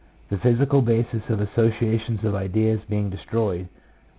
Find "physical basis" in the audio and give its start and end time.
0.39-1.21